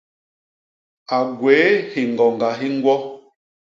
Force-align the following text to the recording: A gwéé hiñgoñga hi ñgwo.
A 1.15 1.19
gwéé 1.39 1.69
hiñgoñga 1.91 2.49
hi 2.59 2.67
ñgwo. 2.75 2.95